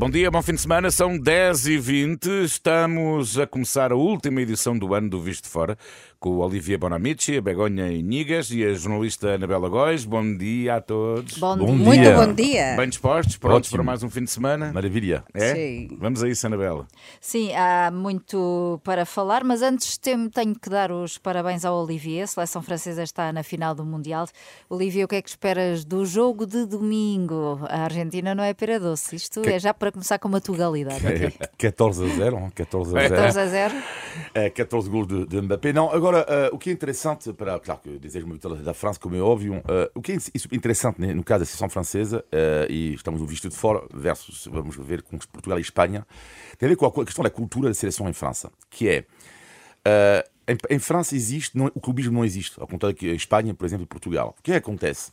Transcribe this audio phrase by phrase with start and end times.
[0.00, 0.90] Bom dia, bom fim de semana.
[0.90, 2.42] São 10h20.
[2.42, 5.76] Estamos a começar a última edição do ano do Visto de Fora
[6.20, 10.04] com o Olivier Bonamici, a Begonha Inigas e a jornalista Anabela Góis.
[10.04, 11.38] Bom dia a todos.
[11.38, 11.84] Bom, Bom dia.
[11.84, 12.76] Muito bom dia.
[12.76, 13.38] Bem dispostos?
[13.38, 13.78] Prontos Ótimo.
[13.78, 14.70] para mais um fim de semana?
[14.70, 15.24] Maravilha.
[15.32, 15.54] É?
[15.54, 15.96] Sim.
[15.98, 16.86] Vamos a isso, Anabela.
[17.22, 22.24] Sim, há muito para falar, mas antes tenho que dar os parabéns ao Olivier.
[22.24, 24.26] A seleção francesa está na final do Mundial.
[24.68, 27.60] Olivier, o que é que esperas do jogo de domingo?
[27.62, 29.16] A Argentina não é pera doce.
[29.16, 31.00] Isto é já para começar com uma tugalidade.
[31.60, 32.50] É 14 a 0, hein?
[32.54, 33.14] 14 a 0.
[33.14, 33.74] 14 a 0.
[34.34, 35.72] É, 14 gols de, de Mbappé.
[35.72, 38.98] Não, agora, eh, o que é interessante, para, claro que desejo uma vitória da França,
[38.98, 42.24] como é óbvio, eh, o que é isso- interessante né, no caso da seleção francesa,
[42.32, 46.06] eh, e estamos no visto de fora, versus, vamos ver, com Portugal e Espanha,
[46.58, 49.04] tem a ver com a questão da cultura da seleção em França, que é.
[50.48, 53.64] em, em França existe, não- o clubismo não existe, ao contrário que em Espanha, por
[53.64, 54.34] exemplo, e Portugal.
[54.38, 55.10] O que é que acontece?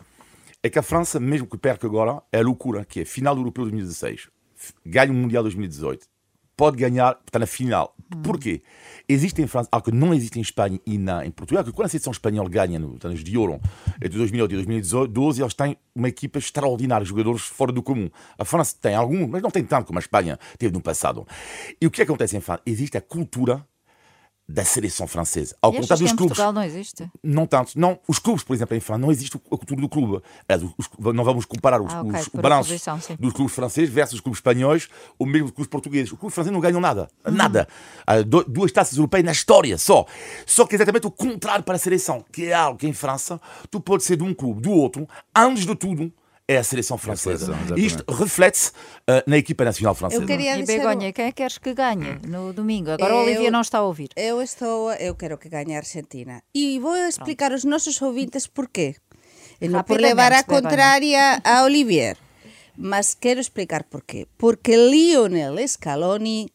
[0.63, 3.41] É que a França, mesmo que perca agora, é a loucura, que é final do
[3.41, 4.31] Europeu 2016, f-
[4.85, 6.07] ganha o Mundial 2018,
[6.57, 7.95] pode ganhar, está na final.
[8.23, 8.63] Porquê?
[9.07, 11.85] Existe em França algo que não existe em Espanha e na, em Portugal, que quando
[11.85, 13.59] a seleção espanhola ganha no anos de ouro,
[13.97, 18.09] entre 2008 e 2012, eles têm uma equipa extraordinária, jogadores fora do comum.
[18.37, 21.27] A França tem alguns, mas não tem tanto como a Espanha teve no passado.
[21.79, 22.61] E o que acontece em França?
[22.65, 23.65] Existe a cultura
[24.49, 25.57] da seleção francesa.
[25.61, 26.27] Ao E contrário dos clubes.
[26.37, 27.09] Portugal não existe?
[27.21, 27.77] Não tanto.
[27.77, 30.21] Não, os clubes, por exemplo, em França, não existe a cultura do clube.
[31.13, 32.69] Não vamos comparar os, Ah, ok, os- o balanço
[33.19, 34.87] dos clubes franceses versus os clubes espanhóis
[35.19, 36.11] ou mesmo os clubes portugueses.
[36.13, 37.09] Os clubes franceses não ganham nada.
[37.25, 37.33] Uhum.
[37.33, 37.67] Nada.
[38.47, 40.05] Duas taças europeias na história só.
[40.45, 43.41] Só que é exatamente o contrário para a seleção, que é algo que em França
[43.69, 46.11] tu podes ser de um clube, do outro, antes de tudo.
[46.49, 47.53] É a seleção francesa.
[47.53, 47.77] seleção.
[47.77, 48.71] Isto reflete-se
[49.05, 50.23] ah, na equipa nacional francesa.
[50.23, 52.91] Eu queria E dizer- Begonha, quem é que queres que ganhe no domingo?
[52.91, 54.09] Agora o Eu- Olivier não está a ouvir.
[54.15, 56.41] Eu estou, eu quero que ganhe a Argentina.
[56.55, 58.95] E vou explicar aos nosos ouvintes por quê.
[59.59, 60.61] E non por levar a Begoña.
[60.61, 62.15] contraria a Olivier,
[62.77, 64.23] mas quero explicar por qué.
[64.37, 66.47] Porque Lionel Scaloni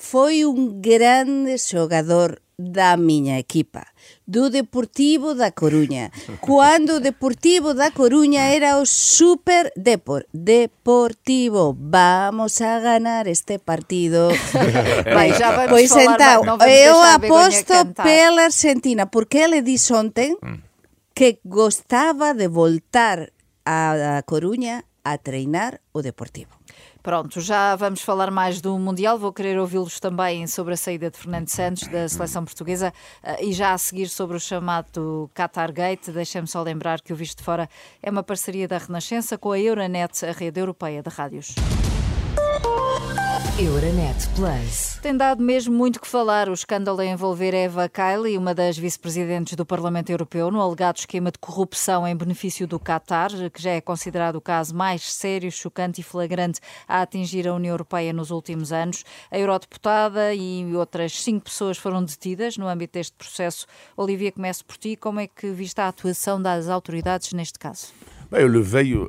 [0.00, 3.84] foi un grande xogador da miña equipa,
[4.26, 6.08] do Deportivo da Coruña.
[6.40, 10.24] Cuando o Deportivo da Coruña era o Super Depor.
[10.32, 14.28] Deportivo, vamos a ganar este partido.
[15.04, 19.92] Bem, já vamos pois falar então, não vamos eu aposto pela Argentina, porque ele disse
[19.92, 20.60] ontem Hum.
[21.14, 23.32] que gostava de voltar
[23.64, 26.56] a Coruña a treinar o Deportivo.
[27.02, 29.18] Pronto, já vamos falar mais do Mundial.
[29.18, 33.52] Vou querer ouvi-los também sobre a saída de Fernando Santos da seleção portuguesa eh, e
[33.52, 36.10] já a seguir sobre o chamado Qatar Gate.
[36.10, 37.68] Deixem-me só lembrar que o Visto de Fora
[38.02, 41.54] é uma parceria da Renascença com a Euronet, a rede europeia de rádios.
[43.60, 44.98] Euronet Plus.
[45.02, 49.54] Tem dado mesmo muito que falar o escândalo a envolver Eva Kaili, uma das vice-presidentes
[49.54, 53.80] do Parlamento Europeu, no alegado esquema de corrupção em benefício do Qatar, que já é
[53.82, 58.72] considerado o caso mais sério, chocante e flagrante a atingir a União Europeia nos últimos
[58.72, 59.04] anos.
[59.30, 63.66] A eurodeputada e outras cinco pessoas foram detidas no âmbito deste processo.
[63.94, 64.96] Olivia, começo por ti.
[64.96, 67.88] Como é que viste a atuação das autoridades neste caso?
[68.30, 69.08] Bem, eu levei, uh,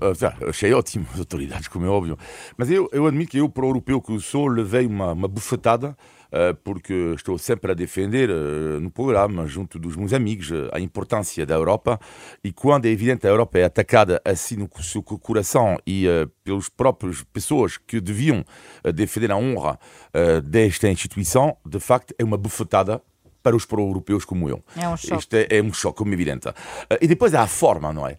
[0.49, 2.17] achei ótimo as autoridades, como é óbvio,
[2.57, 5.95] mas eu, eu admito que eu, para o europeu que sou, levei uma, uma bufetada,
[6.31, 11.45] uh, porque estou sempre a defender uh, no programa, junto dos meus amigos, a importância
[11.45, 11.99] da Europa,
[12.43, 16.67] e quando é evidente a Europa é atacada assim no seu coração e uh, pelos
[16.67, 18.43] próprios pessoas que deviam
[18.91, 19.77] defender a honra
[20.15, 22.99] uh, desta instituição, de facto é uma bufetada
[23.41, 24.63] para os pro-europeus como eu.
[24.75, 25.19] É um choque.
[25.19, 26.47] Isto é, é um choque, como evidente.
[26.50, 26.53] Uh,
[27.02, 28.18] e depois há a forma, não é?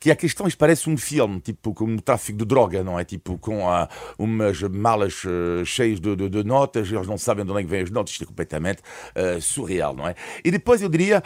[0.00, 3.04] Que a questão isto parece um filme, tipo como o tráfico de droga, não é?
[3.04, 7.50] Tipo com uh, umas malas uh, cheias de, de- de notas, eles não sabem de
[7.50, 10.14] onde é que vêm as notas, isto é completamente uh, surreal, não é?
[10.44, 11.22] E depois eu diria,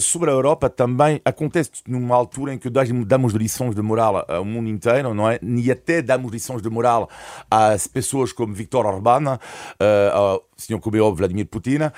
[0.00, 4.44] sobre a Europa também, acontece numa altura em que damos- damos lições de moral ao
[4.44, 5.38] mundo inteiro, não é?
[5.42, 7.08] E até damos lições de moral
[7.50, 9.38] às pessoas como Viktor Orbán,
[10.70, 11.90] é óbvio, Vladimir Putin, uh,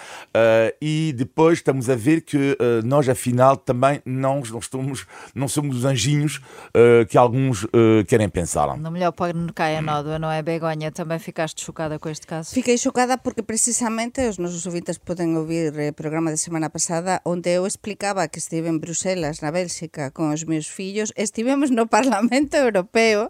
[0.80, 5.78] e depois estamos a ver que uh, nós, afinal, também não, não, estamos, não somos
[5.78, 8.76] os anjinhos uh, que alguns uh, querem pensar.
[8.76, 10.90] No melhor pano cai a nódoa, não é, Begonha?
[10.90, 12.52] Também ficaste chocada com este caso?
[12.52, 17.50] Fiquei chocada porque precisamente os nosos ouvintes poden ouvir o programa de semana pasada onde
[17.50, 21.12] eu explicaba que estive en Bruselas, na Bélxica, con os meus fillos.
[21.16, 23.28] Estivemos no Parlamento Europeo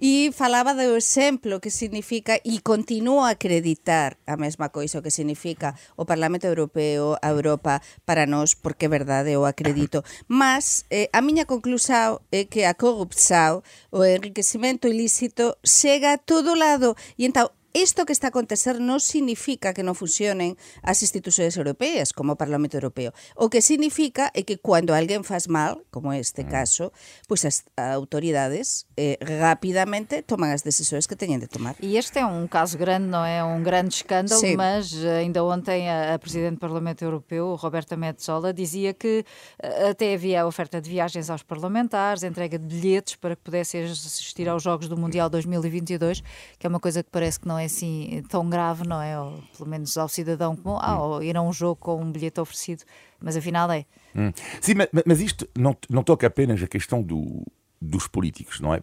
[0.00, 5.10] e falaba do exemplo que significa e continuo a acreditar a mesma opaco, iso que
[5.10, 10.02] significa o Parlamento Europeo, a Europa, para nós, porque é verdade, eu acredito.
[10.26, 16.54] Mas eh, a miña conclusao é que a corrupção, o enriquecimento ilícito, chega a todo
[16.56, 16.96] lado.
[17.18, 22.12] E entao, isto que está a acontecer non significa que non funcionen as institucións europeas,
[22.12, 23.16] como o Parlamento Europeo.
[23.34, 26.92] O que significa é que cando alguén faz mal, como este caso,
[27.24, 31.74] pois as autoridades eh, rapidamente toman as decisões que teñen de tomar.
[31.80, 33.40] E este é um caso grande, não é?
[33.42, 34.56] Um grande escândalo, Sim.
[34.56, 39.24] mas eh, ainda ontem a, a Presidente do Parlamento Europeu, Roberta Metsola, dizia que
[39.58, 43.84] eh, até havia a oferta de viagens aos parlamentares, entrega de bilhetes para que pudessem
[43.84, 46.22] assistir aos Jogos do Mundial 2022,
[46.58, 49.18] que é uma coisa que parece que não é assim tão grave, não é?
[49.18, 52.40] Ou, pelo menos ao cidadão comum, ah, ou ir a um jogo com um bilhete
[52.40, 52.82] oferecido,
[53.20, 53.84] mas afinal é.
[54.14, 54.32] Hum.
[54.60, 57.44] Sim, mas, mas isto não, não toca apenas a questão do,
[57.80, 58.82] dos políticos, não é?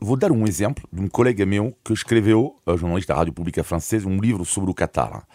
[0.00, 3.62] Vou dar um exemplo de um colega meu que escreveu, a jornalista da Rádio Pública
[3.62, 5.26] Francesa, um livro sobre o Qatar.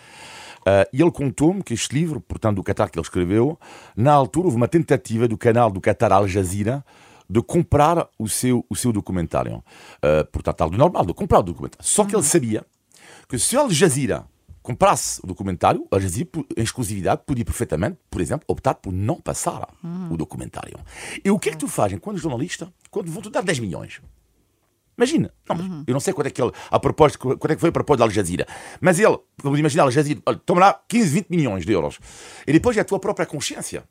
[0.62, 3.60] Uh, e ele contou-me que este livro, portanto, do Qatar que ele escreveu,
[3.96, 6.84] na altura houve uma tentativa do canal do Qatar Al Jazeera
[7.30, 9.64] de comprar o seu, o seu documentário.
[9.98, 11.86] Uh, portanto, algo normal, de comprar o documentário.
[11.86, 12.66] Só que ele sabia
[13.28, 14.26] que se Al Jazeera
[14.62, 19.70] comprasse o documentário, a Jazeera, em exclusividade, podia perfeitamente, por exemplo, optar por não passar
[20.10, 20.80] o documentário.
[21.24, 24.02] E o que é que tu fazes quando jornalista, quando vão-te dar 10 milhões?
[24.98, 27.62] Imagina, não, mas eu não sei quanto é que ele, a proposta, quanto é que
[27.62, 28.48] foi a proposta da Al Jazeera,
[28.82, 32.00] mas ele, vamos imaginar, Al Jazeera, toma lá 15, 20 milhões de euros.
[32.48, 33.84] E depois é a tua própria consciência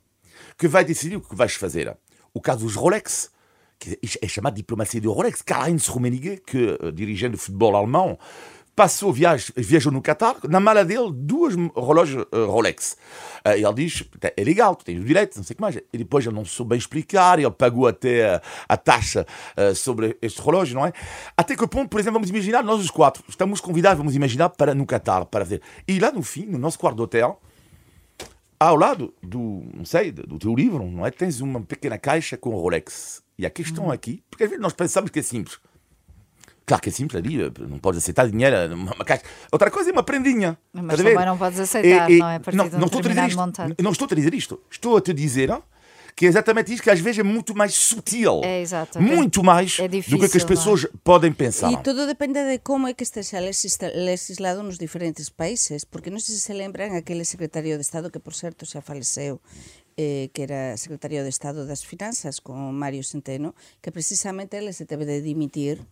[0.57, 1.95] que vai decidir o que vais fazer.
[2.41, 3.31] Caso Rolex,
[3.79, 4.27] que é
[5.13, 8.17] Rolex, Karl-Heinz Rummenigge, que uh, dirigente de futebol alemão,
[8.75, 11.55] passou, viaja, viajou no Qatar, na mala dele, duas
[12.33, 12.97] Rolex.
[13.45, 14.03] Uh, ele diz,
[14.35, 15.77] é legal, tu tens o direito, não sei o que mais.
[15.93, 15.97] E
[16.65, 16.77] bem
[18.67, 19.25] a, taxa
[19.75, 20.91] sobre este relógio, não é?
[21.37, 24.75] Até que ponto, por exemplo, vamos imaginar, nós os quatro, estamos convidados, vamos imaginar, para
[24.75, 25.61] no Qatar, para ver.
[25.87, 26.45] E lá no fim,
[26.95, 27.01] de
[28.59, 31.11] ao lado do, não sei, do teu livro, não é?
[31.11, 33.23] Tens uma pequena caixa com Rolex.
[33.37, 35.59] E a questão aqui, porque às vezes nós pensamos que é simples.
[36.65, 37.37] Claro que é simples ali,
[37.69, 39.23] não podes aceitar dinheiro numa caixa.
[39.51, 40.57] Outra coisa é uma prendinha.
[40.73, 42.39] Mas também não podes aceitar, não é?
[42.39, 43.83] Partir não, de um não estou a dizer determinado isto.
[43.83, 44.61] Não estou a dizer isto.
[44.71, 45.51] Estou a te dizer
[46.15, 48.39] que é exatamente isto que às vezes é muito mais sutil.
[48.43, 49.01] É, exato.
[49.01, 51.71] Muito mais É do que, que difícil, as pessoas podem pensar.
[51.71, 56.23] E tudo depende de como é que esteja legisla- legislado nos diferentes países, porque non
[56.23, 59.43] sei se se lembran aquele secretario de Estado que, por certo, xa faleceu,
[59.99, 63.51] eh, que era secretario de Estado das Finanzas con Mario Centeno,
[63.83, 65.83] que precisamente ele se teve de dimitir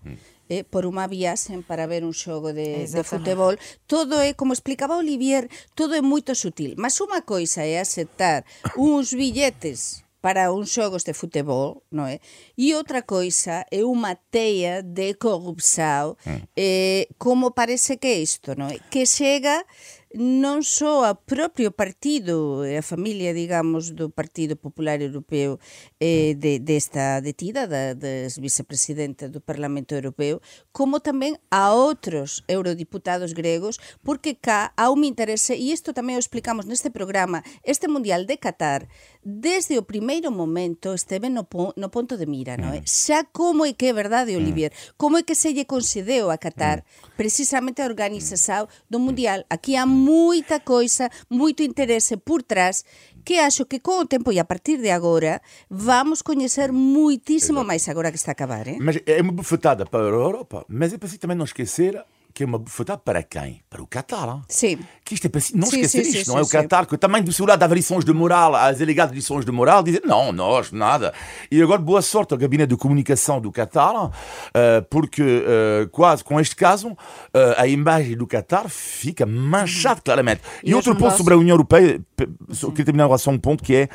[0.47, 3.59] eh, por unha viaxen para ver un xogo de, de futebol.
[3.91, 6.79] Todo é, como explicaba Olivier, todo é moito sutil.
[6.79, 8.47] Mas unha coisa é aceptar
[8.79, 12.23] uns billetes para uns xogos de futebol, non é?
[12.55, 16.15] E outra coisa é unha teia de corrupción,
[16.55, 18.79] eh, como parece que é isto, non é?
[18.87, 19.67] Que chega
[20.13, 25.57] non só a propio partido, e a familia, digamos, do Partido Popular Europeo
[25.97, 30.37] eh, de, desta detida, da, das vicepresidenta do Parlamento Europeo,
[30.69, 36.21] como tamén a outros eurodiputados gregos, porque cá há un interese, e isto tamén o
[36.21, 38.85] explicamos neste programa, este Mundial de Qatar,
[39.23, 42.83] desde o primeiro momento esteve no, no ponto de mira, non é?
[42.83, 46.83] Xa como é que é verdade, Olivier, como é que se lle concedeu a Qatar?
[47.15, 49.47] Precisamente a organización do Mundial.
[49.47, 52.83] Aquí há moita coisa, moito interese por trás
[53.23, 55.39] que acho que con o tempo e a partir de agora
[55.71, 58.77] vamos coñecer muitísimo máis agora que está a acabar, eh?
[58.83, 61.95] Mas é uma bufetada para a Europa, mas é preciso também não esquecer
[62.33, 63.61] que é uma bufetada para quem?
[63.69, 64.27] Para o Qatar.
[64.27, 64.41] hein?
[64.49, 64.79] Sim.
[65.05, 66.41] Que isto é não Sim, esquecer sim, isto, sim, não é?
[66.41, 69.51] O Qatar, que também do seu lado há lições de moral, as alegadas lições de
[69.51, 71.13] moral, dizem não, nós, nada.
[71.51, 74.11] E agora, boa sorte ao gabinete de comunicação do Qatar,
[74.53, 76.97] eh, porque eh, quase com este caso,
[77.33, 80.41] eh, a imagem do Qatar fica manchada claramente.
[80.63, 83.63] E, E outro ponto sobre a União Europeia, pe- só queria terminar só um ponto
[83.63, 83.89] que é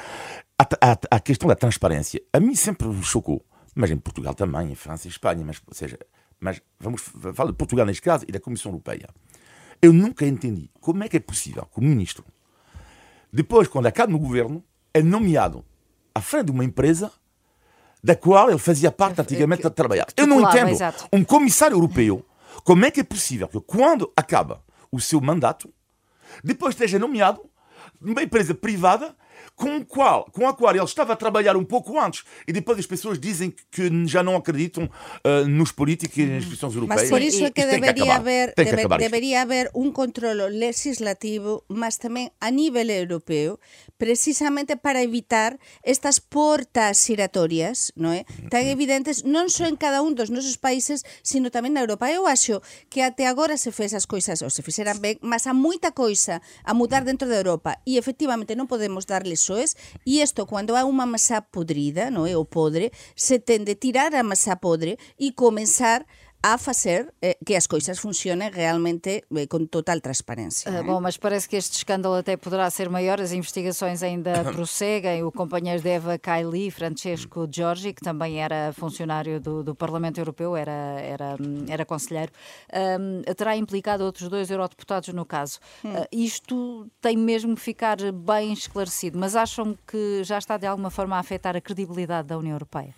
[0.59, 2.21] a, a- a questão da transparência.
[2.33, 5.75] A mim sempre me chocou, mas em Portugal também, em França e Espanha, mas, ou
[5.75, 5.99] seja,
[6.41, 7.03] mas vamos
[7.35, 9.09] falar de Portugal neste caso e da Comissão Europeia.
[9.81, 12.25] Eu nunca entendi como é que é possível que o ministro,
[13.33, 15.65] depois, quando acaba no governo, é nomeado
[16.15, 17.13] à frente de uma empresa
[18.03, 20.07] da qual ele fazia parte antigamente a trabalhar.
[20.17, 20.77] Eu não entendo.
[21.13, 22.25] Um comissário europeu,
[22.65, 25.73] como é que é possível que quando acaba o seu mandato,
[26.43, 27.45] depois esteja nomeado
[28.01, 29.15] numa empresa privada
[29.59, 32.79] com, o qual, com a qual ele estava a trabalhar um pouco antes e depois
[32.79, 34.89] as pessoas dizem que já não acreditam
[35.25, 37.03] ah, nos políticos e nas instituições europeias.
[37.03, 37.81] Mas por iso é que Tem
[38.65, 39.11] que acabar isto.
[39.11, 43.59] debería haber un controlo legislativo, mas tamén a nivel europeo,
[43.99, 48.23] precisamente para evitar estas portas giratorias, non é?
[48.47, 52.07] Tan evidentes non só en cada un dos nosos países, sino tamén na Europa.
[52.07, 52.63] Eu acho
[52.95, 56.39] que até agora se fez as coisas ou se fixeran ben, mas há moita coisa
[56.63, 59.73] a mudar dentro da Europa e efectivamente non podemos darle soes
[60.05, 62.37] e isto cando há unha masa podrida, non é?
[62.37, 66.28] O podre, se ten de tirar a masa podre e comenzar a
[66.59, 70.71] fazer eh, que as coisas funcionem realmente eh, com total transparência.
[70.71, 70.83] Ah, eh?
[70.83, 73.21] bom, mas parece que este escândalo até poderá ser maior.
[73.21, 75.25] As investigações ainda prosseguem.
[75.25, 80.57] O companheiro de Eva Kaili, Francesco Giorgi, que também era funcionário do, do Parlamento Europeu,
[80.57, 81.37] era, era,
[81.69, 82.33] era conselheiro,
[83.01, 85.59] um, terá implicado outros dois eurodeputados no caso.
[85.85, 85.93] Hum.
[85.93, 90.91] Uh, isto tem mesmo que ficar bem esclarecido, mas acham que já está de alguma
[90.91, 92.95] forma a afetar a credibilidade da União Europeia?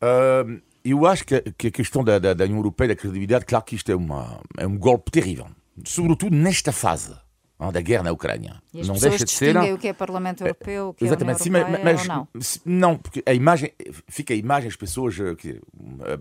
[0.00, 3.64] Uh, eu acho que, que a questão da, da, da, União Europeia, da credibilidade, claro
[3.64, 5.46] que isto é, uma, é um golpe terrível,
[5.84, 7.14] sobretudo nesta fase
[7.58, 8.62] da guerra na Ucrânia.
[8.72, 9.56] E as não deixa de ser.
[9.56, 12.28] o que é Parlamento Europeu, o que Exatamente, é Europeia, mas, mas não?
[12.64, 13.72] não, porque a imagem
[14.06, 15.60] fica a imagem as pessoas eh, que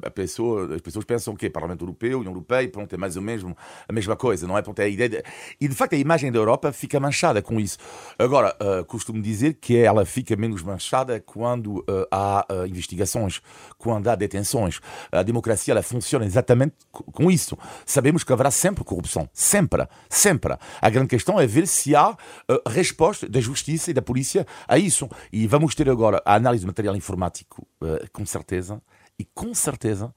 [0.04, 3.22] a pessoa, as pessoas pensam que é Parlamento Europeu, União Europeia, pronto, é mais ou
[3.22, 3.54] menos
[3.88, 4.64] a mesma coisa, não é?
[4.64, 5.24] Pronto, é a ideia de,
[5.62, 7.78] e de facto a imagem da Europa fica manchada com isso.
[8.18, 13.42] Agora, uh, costumo dizer que ela fica menos manchada quando uh, há uh, investigações,
[13.78, 14.80] quando há detenções.
[15.12, 17.58] A democracia ela funciona exatamente com isso.
[17.86, 20.58] Sabemos que haverá sempre corrupção, sempre, sempre.
[20.82, 24.48] A grande questão questão é ver se há uh, resposta da justiça e da polícia
[24.66, 25.10] a isso.
[25.32, 28.82] E vamos ter agora a análise do material informático, uh, com certeza,
[29.20, 30.14] e com certeza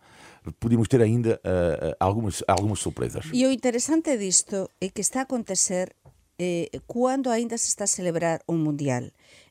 [0.60, 3.26] podemos ter ainda uh, algumas, algumas surpresas.
[3.32, 5.94] E o interessante disto é que está a acontecer
[6.38, 9.02] eh, quando ainda se está a celebrar um Mundial.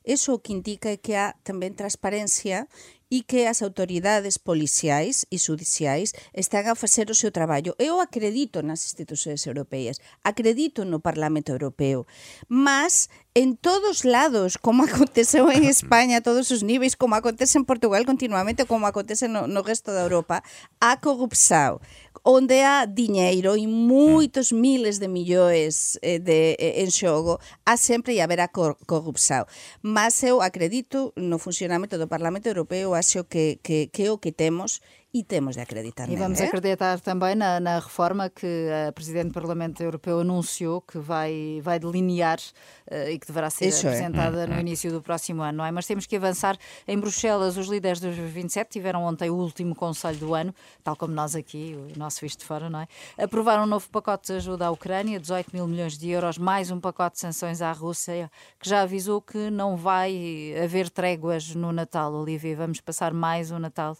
[0.04, 2.66] Isso o que indica é que há também transparência
[3.10, 7.74] e que as autoridades policiais e judiciais están a facer o seu traballo.
[7.76, 12.06] Eu acredito nas institucións europeas, acredito no Parlamento Europeo,
[12.46, 17.64] mas en todos lados, como aconteceu en España a todos os níveis, como acontece en
[17.64, 20.42] Portugal continuamente, como acontece no, no resto da Europa,
[20.80, 21.80] a corrupção
[22.24, 24.60] onde há diñeiro e moitos mm.
[24.60, 29.46] miles de millóns eh, de, eh, en xogo, há sempre e haberá cor, corrupção.
[29.82, 34.32] Mas eu acredito no funcionamento do Parlamento Europeo, acho que, que, que é o que
[34.32, 34.80] temos
[35.12, 39.34] e temos de acreditar E vamos acreditar também na, na, reforma que a Presidente do
[39.34, 43.90] Parlamento Europeu anunciou que vai, vai delinear uh, e que deverá ser Isso é.
[43.90, 44.46] apresentada é.
[44.46, 45.70] no início do próximo ano, não é?
[45.72, 46.56] Mas temos que avançar.
[46.86, 51.12] Em Bruxelas, os líderes dos 27 tiveram ontem o último Conselho do ano, tal como
[51.12, 52.86] nós aqui, o nosso visto de fora, não é?
[53.18, 56.78] Aprovaram um novo pacote de ajuda à Ucrânia, 18 mil milhões de euros, mais um
[56.78, 62.12] pacote de sanções à Rússia, que já avisou que não vai haver tréguas no Natal,
[62.12, 62.54] Olivia.
[62.54, 63.96] Vamos passar mais um Natal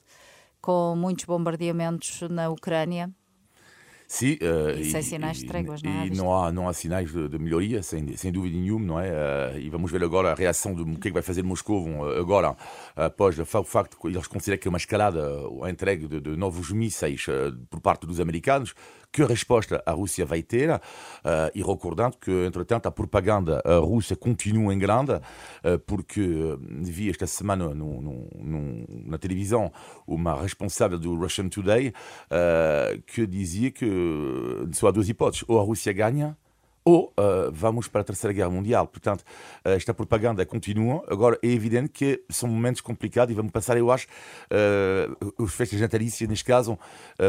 [0.61, 3.11] com muitos bombardeamentos na Ucrânia.
[4.11, 6.07] Sim, uh, e, sem sinais de tréguas, não é?
[6.09, 9.09] E não há, não há sinais de, de melhoria, sem, sem dúvida nenhuma, não é?
[9.09, 12.57] Uh, e vamos ver agora a reação do que, é que vai fazer Moscou agora,
[12.97, 15.25] após o facto que eles consideram que é uma escalada
[15.63, 18.75] a entrega de, de novos mísseis uh, por parte dos americanos
[19.13, 20.81] que resposta a Rússia vai ter, uh,
[21.55, 26.21] e recordando que, entretanto, a propaganda russa continua em grande, uh, porque
[26.61, 29.73] vi esta semana no, no, no, na televisão
[30.07, 33.87] uma responsável do Russian Today uh, que dizia que
[34.73, 35.11] só há duas
[35.49, 36.37] ou a Rússia ganha,
[36.85, 38.87] ou uh, vamos para a Terceira Guerra Mundial.
[38.87, 41.05] Portanto, uh, esta propaganda continua.
[41.09, 45.81] Agora, é evidente que são momentos complicados e vamos passar, eu acho, uh, os festas
[45.81, 46.79] natalícias, neste caso,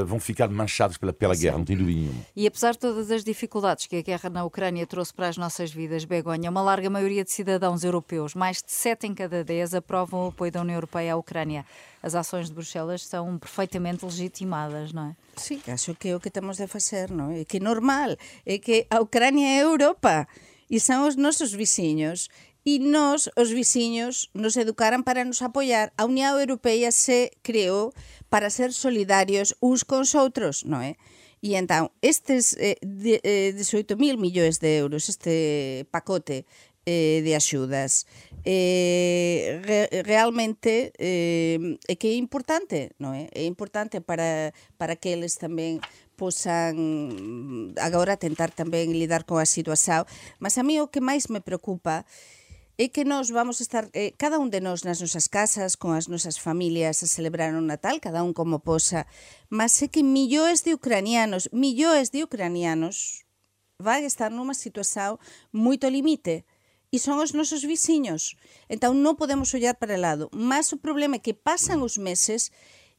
[0.05, 2.21] vão ficar manchados pela, pela guerra, não tem dúvida nenhuma.
[2.35, 5.71] E apesar de todas as dificuldades que a guerra na Ucrânia trouxe para as nossas
[5.71, 10.25] vidas, Begonha, uma larga maioria de cidadãos europeus, mais de 7 em cada 10, aprovam
[10.25, 11.65] o apoio da União Europeia à Ucrânia.
[12.01, 15.15] As ações de Bruxelas são perfeitamente legitimadas, não é?
[15.37, 17.29] Sí, acho que é o que temos de facer, non?
[17.29, 20.27] É que é normal, é que a Ucrania é Europa
[20.69, 22.29] e son os nosos viciños
[22.65, 25.93] e nós, os viciños, nos educaran para nos apoiar.
[25.97, 27.93] A Unión Europea se creou
[28.29, 30.97] para ser solidarios uns cos outros, non é?
[31.41, 36.45] E entón, estes eh, de, eh, 18.000 millóns de euros, este pacote
[36.85, 38.05] eh, de axudas.
[38.43, 43.29] Eh, re, realmente eh, é que é importante, non é?
[43.33, 44.49] É importante para,
[44.81, 45.77] para que eles tamén
[46.17, 50.05] posan agora tentar tamén lidar con a situación,
[50.41, 52.05] mas a mí o que máis me preocupa
[52.81, 56.09] é que nós vamos estar, eh, cada un de nós nas nosas casas, con as
[56.09, 59.05] nosas familias a celebrar o Natal, cada un como posa,
[59.53, 63.21] mas é que millóns de ucranianos, millóns de ucranianos
[63.77, 65.21] vai estar nunha situación
[65.53, 66.41] moito limite,
[66.91, 68.35] e son os nosos viciños.
[68.67, 70.27] Entón non podemos ollar para lado.
[70.35, 72.51] Mas o problema é que pasan os meses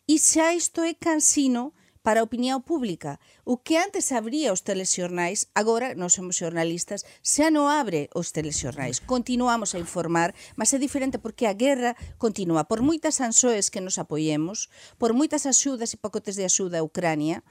[0.08, 3.20] e xa isto é cansino para a opinión pública.
[3.44, 8.98] O que antes abría os telexornais, agora non somos xornalistas, xa non abre os telexornais.
[8.98, 12.66] Continuamos a informar, mas é diferente porque a guerra continua.
[12.66, 14.66] Por moitas ansoes que nos apoiemos,
[14.98, 17.46] por moitas axudas e pacotes de axuda a Ucrania,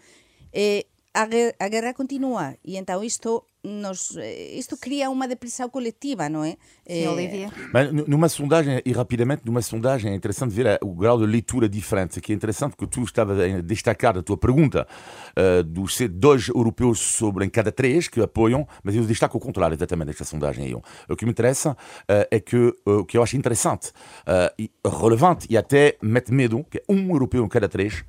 [0.51, 6.44] eh, a, guerra continúa e entao isto nos, eh, isto cria uma depressão coletiva, não
[6.44, 6.51] é?
[6.88, 7.51] Sim, Eh, Olivia.
[7.72, 11.25] Mas nu- numa sondagem, e rapidamente, numa sondagem é interessante ver a- o grau de
[11.27, 14.88] leitura diferente, que é interessante que tu estavas a destacar a tua pergunta
[15.36, 19.41] eh, dos ser dois europeus sobre em cada três que apoiam, mas eu destaco o
[19.41, 20.65] contrário exatamente desta sondagem.
[20.65, 20.74] aí.
[20.74, 21.77] O que me interessa
[22.08, 23.91] eh, é que eh, o que eu acho interessante,
[24.25, 28.03] eh, e relevante e até mete medo, que é um europeu em cada três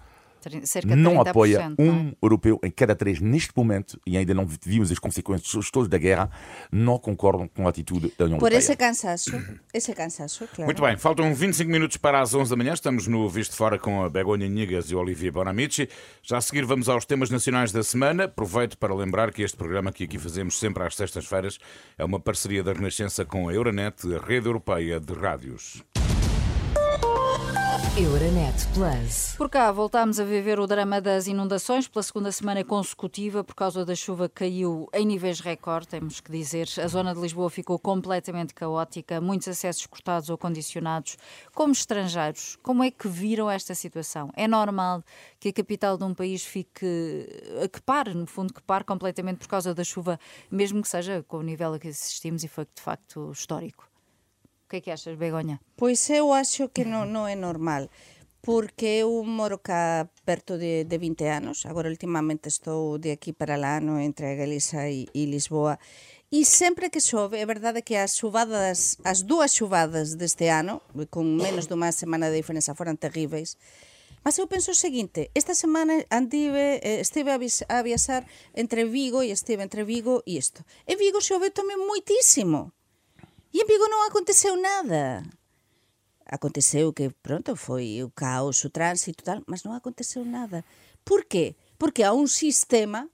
[0.65, 1.91] Cerca de não 30%, apoia não é?
[1.91, 5.99] um europeu em cada três neste momento, e ainda não vimos as consequências todas da
[5.99, 6.31] guerra,
[6.71, 8.59] não concordam com a atitude da União por Europeia.
[8.59, 9.31] ese cansazo,
[9.73, 10.65] ese cansazo, claro.
[10.65, 12.73] Muito bem, faltam 25 minutos para as 11 da manhã.
[12.73, 15.89] Estamos no Visto Fora com a Begonha Nigas e o Olivia Bonamici.
[16.23, 18.25] Já a seguir vamos aos temas nacionais da semana.
[18.25, 21.59] Aproveito para lembrar que este programa que aqui fazemos sempre às sextas-feiras
[21.97, 25.83] é uma parceria da Renascença com a Euronet, a rede europeia de rádios.
[27.95, 29.35] Euronet Plus.
[29.37, 33.85] Por cá voltámos a viver o drama das inundações pela segunda semana consecutiva por causa
[33.85, 36.67] da chuva que caiu em níveis recorde, temos que dizer.
[36.83, 41.19] A zona de Lisboa ficou completamente caótica, muitos acessos cortados ou condicionados.
[41.55, 44.31] Como estrangeiros, como é que viram esta situação?
[44.35, 45.05] É normal
[45.39, 46.87] que a capital de um país fique
[47.71, 50.19] que pare, no fundo, que pare completamente por causa da chuva,
[50.51, 53.92] mesmo que seja com o nível a que assistimos e foi de facto histórico.
[54.73, 55.61] Que que achas, Begoña?
[55.77, 57.93] Pois eu acho que non no é normal
[58.41, 63.61] porque eu moro cá perto de, de 20 anos, agora últimamente estou de aquí para
[63.61, 65.77] lá, no, entre Galiza e, e Lisboa,
[66.33, 70.81] e sempre que chove, é verdade que as chuvadas, as dúas chuvadas deste ano,
[71.13, 73.61] con menos dunha semana de diferenza, foran terríveis,
[74.25, 78.23] Mas eu penso o seguinte, esta semana andive, eh, estive a viaxar
[78.55, 80.63] entre Vigo e estive entre Vigo e isto.
[80.87, 82.71] E Vigo choveu tamén moitísimo.
[83.53, 85.23] E en Vigo non aconteceu nada.
[86.25, 90.65] Aconteceu que, pronto, foi o caos, o tránsito e tal, mas non aconteceu nada.
[91.05, 91.55] Por quê?
[91.77, 93.13] Porque há un sistema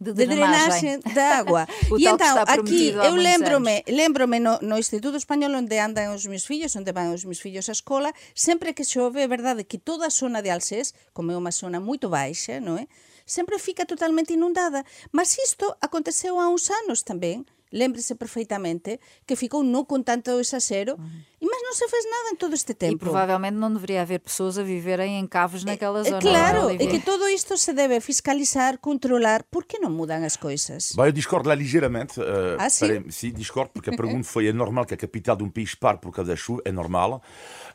[0.00, 1.68] De, de drenagem da água.
[2.00, 6.72] E então, aqui, eu lembro-me lembro-me no, no Instituto Español onde andan os meus fillos,
[6.72, 10.10] onde van os meus fillos á escola, sempre que chove, é verdade que toda a
[10.10, 12.88] zona de Alcés, como é unha zona moito baixa, non é?
[13.28, 14.88] Sempre fica totalmente inundada.
[15.12, 20.98] Mas isto aconteceu há uns anos tamén, lembre-se perfeitamente, que ficou non con tanto exagero,
[21.40, 22.98] e mas non se fez nada en todo este E tempo.
[23.06, 26.20] provavelmente não deveria haver pessoas a viverem em cavos naquela É zona.
[26.20, 26.84] claro, Olivia.
[26.84, 30.92] e que todo isto se deve fiscalizar, controlar, por que non mudan as coisas?
[30.98, 32.18] Bah, eu discordo lá ligeiramente.
[32.20, 32.86] eh, Ah, sim?
[33.00, 35.74] para- sim, discordo, porque a pergunta foi: é normal que a capital de um país
[35.74, 36.62] pare por causa da chuva?
[36.64, 37.22] É normal.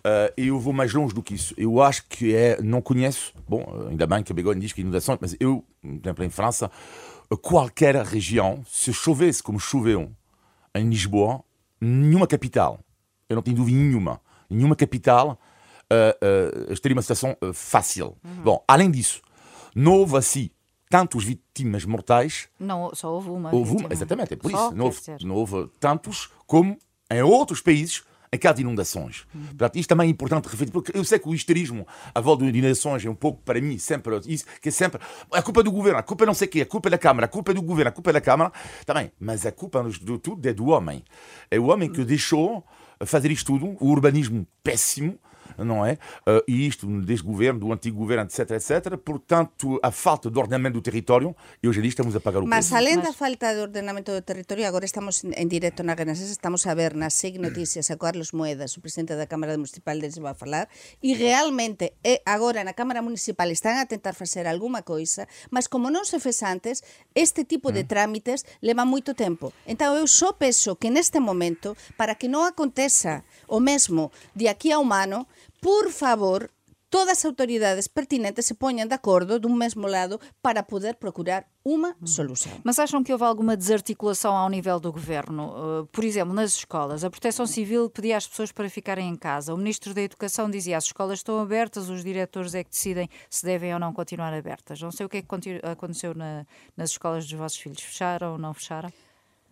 [0.04, 1.54] Eh, E eu vou mais longe do que isso.
[1.58, 2.62] Eu acho que é.
[2.62, 3.34] Não conheço.
[3.48, 6.30] Bom, eh, ainda bem que a Begonha diz que inundações, mas eu, por exemplo, em
[6.30, 10.12] França, eh, qualquer região, se chovesse como choveu
[10.74, 11.44] em Lisboa,
[11.80, 12.80] nenhuma capital,
[13.30, 15.40] eu não tenho dúvida nenhuma, nenhuma capital
[15.90, 18.18] eh, eh, estaria uma situação eh, fácil.
[18.44, 19.22] Bom, além disso,
[19.76, 20.50] não houve assim
[20.90, 23.54] tantos vítimas mortais Não, só houve uma.
[23.54, 24.76] Houve uma, exatamente, é por Só, isso.
[24.76, 26.78] Não houve, não houve tantos como
[27.10, 28.04] em outros países
[28.38, 29.26] de inundações.
[29.32, 32.58] Portanto, isto também é importante refletir, porque eu sei que o histerismo à volta de
[32.58, 36.00] inundações é um pouco, para mim, sempre isso, que é sempre a culpa do governo,
[36.00, 37.92] a culpa não sei o quê, a culpa da Câmara, a culpa do governo, a
[37.92, 38.52] culpa da Câmara,
[38.86, 39.12] também.
[39.20, 41.04] Mas a culpa de tudo é do homem.
[41.50, 42.66] É o homem que deixou
[43.06, 45.18] fazer isto tudo, o urbanismo péssimo,
[45.58, 45.98] não é?
[46.26, 48.98] Eh, e isto desde o governo, do antigo governo, etc, etc.
[48.98, 52.48] Portanto, a falta de ordenamento do território, e hoje em dia estamos a pagar o
[52.48, 52.76] Mas preço.
[52.76, 56.66] além Mas- da falta de ordenamento do territorio, agora estamos en directo na Renascença, estamos
[56.68, 60.32] a ver nas SIG Noticias a Carlos Moedas, o presidente da Cámara Municipal de Lisboa,
[60.32, 60.68] a falar,
[61.02, 65.90] e realmente é, agora na Cámara Municipal están a tentar facer alguma coisa, mas como
[65.90, 69.54] non se fez antes, este tipo de trámites leva moito tempo.
[69.68, 74.72] Então eu só penso que neste momento, para que non aconteza o mesmo de aquí
[74.72, 75.28] a un ano,
[75.66, 76.54] por favor,
[76.94, 81.98] todas as autoridades pertinentes se poñan de acordo dun mesmo lado para poder procurar unha
[82.06, 82.62] solución.
[82.62, 85.44] Mas acham que houve alguma desarticulação ao nível do governo?
[85.58, 89.52] Uh, Por exemplo, nas escolas, a Proteção Civil pedia às pessoas para ficarem em casa.
[89.52, 93.42] O Ministro da Educação dizia as escolas estão abertas, os diretores é que decidem se
[93.44, 94.78] devem ou não continuar abertas.
[94.80, 95.34] Não sei o que é que
[95.66, 96.46] aconteceu na-
[96.78, 97.82] nas escolas dos vossos filhos.
[97.82, 98.94] Fecharam ou não fecharam?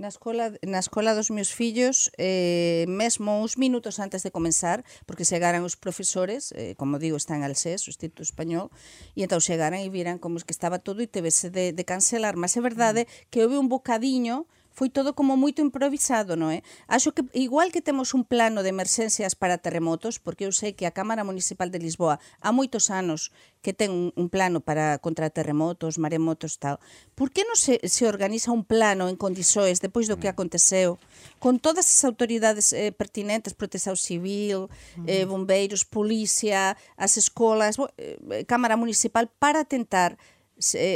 [0.02, 5.22] Na escola, na escola dos meus fillos, eh, mesmo uns minutos antes de comenzar, porque
[5.22, 8.74] chegaran os profesores, eh, como digo, están al SES, o Instituto Español,
[9.14, 12.34] e entón chegaran e viran como que estaba todo e tevese de, de cancelar.
[12.42, 13.30] Mas é verdade mm.
[13.30, 16.66] que houve un bocadiño foi todo como moito improvisado, non é?
[16.90, 20.90] Acho que igual que temos un plano de emerxencias para terremotos, porque eu sei que
[20.90, 23.30] a Cámara Municipal de Lisboa há moitos anos
[23.64, 26.82] que ten un, un plano para contra terremotos, maremotos tal.
[27.16, 30.98] Por que non se, se organiza un plano en condições depois do que aconteceu,
[31.40, 34.68] con todas as autoridades eh, pertinentes, proteção civil,
[35.08, 40.18] eh, bombeiros, policía, as escolas, bo- eh, Cámara Municipal para tentar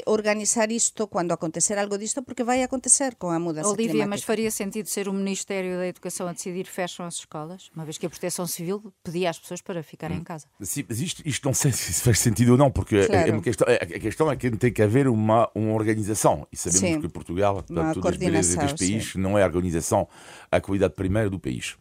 [0.05, 4.09] organizar isto quando acontecer algo disto, porque vai acontecer com a mudança Olivia, climática.
[4.09, 7.97] mas faria sentido ser o Ministério da Educação a decidir fecham as escolas, uma vez
[7.97, 10.47] que a Proteção Civil pedia às pessoas para ficarem em casa?
[10.61, 13.29] Sim, mas isto, isto não sei se faz sentido ou não, porque Claro.
[13.29, 16.47] é uma questão, a questão é que tem que haver uma, uma organização.
[16.51, 17.01] E sabemos Sim.
[17.01, 20.07] que Portugal, portanto, das coordenação, dos países, não é a organização
[20.51, 21.75] a cuidar primeiro do país.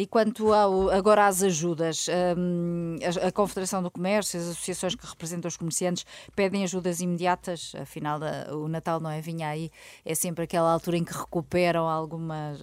[0.00, 5.46] E quanto ao, agora às ajudas, hum, a, Confederação do Comércio, as associações que representam
[5.46, 8.18] os comerciantes pedem ajudas imediatas, afinal
[8.50, 9.70] o Natal não é vinha aí,
[10.02, 12.56] é sempre aquela altura em que recuperam alguma,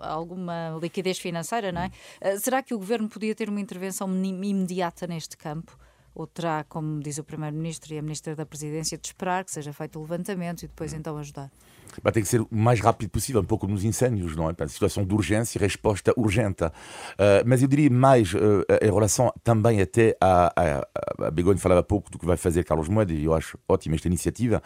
[0.00, 1.90] alguma liquidez financeira, não é?
[2.22, 5.78] Ah, Será que o Governo podia ter uma intervenção imediata neste campo?
[6.14, 9.72] Ou terá, como diz o Primeiro-Ministro e a Ministra da Presidência, de esperar que seja
[9.72, 11.50] feito o levantamento e depois então ajudar?
[12.02, 14.52] Vai ter que ser o mais rápido possível, um pouco nos incêndios, não é?
[14.52, 16.64] Para situação de urgência, resposta urgente.
[16.64, 16.70] Uh,
[17.46, 22.10] mas eu diria mais uh, em relação também até a, a, a Begonha falava pouco
[22.10, 24.62] do que vai fazer Carlos Moedas, e eu acho ótima esta iniciativa.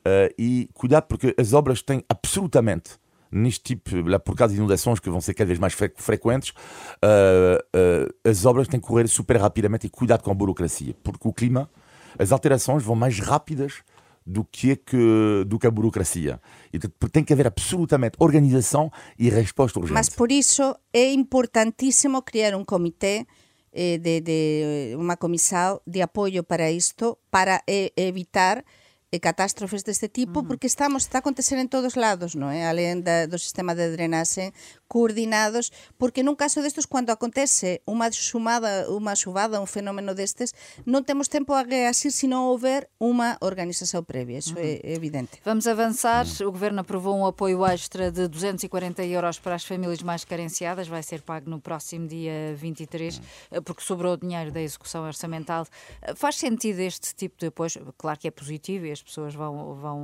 [0.00, 2.98] Uh, e cuidado, porque as obras têm absolutamente
[3.30, 6.50] neste tipo, lá por causa de inundações que vão ser cada vez mais fre- frequentes,
[6.50, 11.26] uh, uh, as obras têm que correr super rapidamente e cuidado com a burocracia, porque
[11.26, 11.70] o clima,
[12.18, 13.82] as alterações vão mais rápidas
[14.24, 16.40] do que, é que, do que a burocracia.
[16.72, 19.94] E tem que haver absolutamente organização e resposta urgente.
[19.94, 23.24] Mas por isso é importantíssimo criar um comitê
[23.72, 27.62] eh, de, de uma comissão de apoio para isto, para
[27.96, 28.64] evitar
[29.10, 32.66] e catástrofes deste tipo, porque estamos, está a acontecer en todos lados, non é?
[32.66, 34.50] Alén da, do sistema de drenaxe,
[34.88, 40.54] coordinados, porque nun caso destes cando acontece unha xumada, unha xuvada, un fenómeno destes,
[40.86, 45.42] non temos tempo a reasir se non houver unha organización previa, iso é evidente.
[45.44, 46.24] Vamos avançar.
[46.42, 50.88] O Governo aprovou um apoio extra de 240 euros para as famílias mais carenciadas.
[50.88, 53.20] Vai ser pago no próximo dia 23,
[53.50, 55.66] eh, porque sobrou dinheiro da execução orçamental.
[56.02, 57.92] Eh, Faz sentido este tipo de apoio?
[57.98, 59.98] Claro que é positivo e as pessoas vão, vão,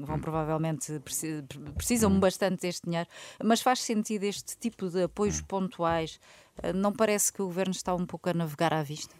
[0.00, 1.42] vão provavelmente preci-
[1.76, 3.08] precisam bastante deste dinheiro,
[3.42, 6.20] mas faz sentido este tipo de apoios pontuais?
[6.62, 9.14] Eh, Não parece que o Governo está um pouco a navegar à vista?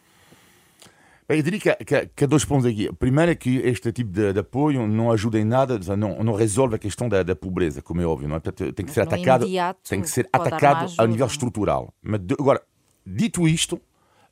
[1.29, 2.93] Bem, Eu diria que, há- que, há- dois pontos aqui.
[2.95, 6.75] Primeiro é que este tipo de, de apoio não ajuda em nada, não, não resolve
[6.75, 8.29] a questão da, da pobreza, como é óbvio.
[8.29, 8.41] Não é?
[8.41, 11.29] Portanto, tem que ser No atacado, imediato, tem que ser atacado a nível é?
[11.29, 11.95] estrutural.
[12.03, 12.61] Mas agora,
[13.07, 13.81] dito isto,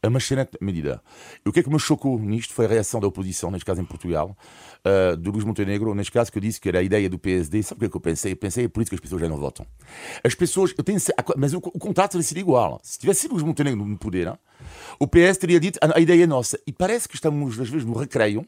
[0.07, 1.03] uma excelente medida.
[1.45, 3.81] E o que é que me chocou nisto foi a reação da oposição, neste caso
[3.81, 4.37] em Portugal,
[4.85, 7.63] uh, do Luís Montenegro, neste caso que eu disse que era a ideia do PSD.
[7.65, 8.33] Sabe o que é que eu pensei?
[8.33, 9.67] Eu pensei, é por isso que as pessoas já não votam.
[10.23, 10.99] As pessoas, eu tenho,
[11.37, 12.81] mas o, o contrato teria sido igual.
[12.83, 14.39] Se tivesse sido Luís Montenegro no poder, hein,
[15.01, 16.61] o PS teria dito a, a ideia é nossa.
[16.65, 18.47] E parece que estamos, às vezes, no recreio,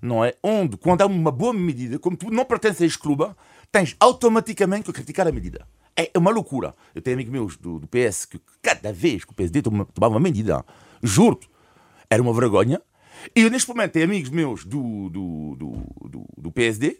[0.00, 0.34] não é?
[0.42, 3.24] Onde, quando há uma boa medida, como tu não pertences a este clube,
[3.70, 5.66] tens automaticamente que criticar a medida.
[5.96, 6.74] É uma loucura.
[6.94, 10.14] Eu tenho amigos meus do, do PS que cada vez que o PSD toma- tomava
[10.14, 10.64] uma medida,
[11.02, 11.48] juro-te,
[12.08, 12.80] era uma vergonha.
[13.36, 16.98] E eu, neste momento, tenho amigos meus do, do, do, do, do PSD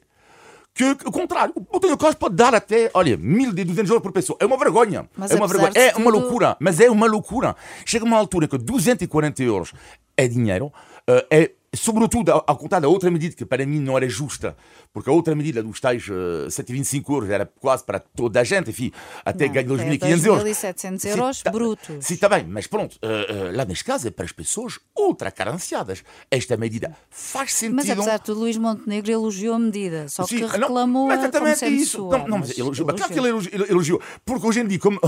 [0.75, 4.37] que, o contrário, o António Costa pode dar até, olha, 1.200 euros por pessoa.
[4.41, 5.09] É uma vergonha.
[5.17, 5.73] Mas é uma vergonha.
[5.75, 6.57] É uma tudo- loucura.
[6.61, 7.55] Mas é uma loucura.
[7.85, 9.73] Chega uma altura que 240 euros
[10.17, 10.73] é dinheiro,
[11.07, 14.57] eh, é sobretudo ao, ao contar da outra medida que para mim não era justa,
[14.93, 18.71] porque a outra medida dos tais eh, 125 euros era quase para toda a gente,
[18.71, 18.93] enfim,
[19.25, 20.45] até Não, ganho é 2.500 euros.
[20.45, 22.05] 2.700 Sim, euros tá- brutos.
[22.05, 25.31] Sim, está bem, mas pronto, eh, eh, lá neste caso é para as pessoas ultra
[25.31, 26.03] carenciadas.
[26.31, 27.77] Esta medida faz sentido.
[27.77, 31.21] Mas apesar de tudo, Luís Montenegro elogiou a medida, só que Sim, não, reclamou como
[31.21, 31.97] exatamente isso.
[31.99, 32.19] sua.
[32.19, 32.87] Não, não, mas elogiou.
[32.87, 34.03] Mas Claro que ele elogiou, elogiou.
[34.25, 35.01] Porque hoje em dia, como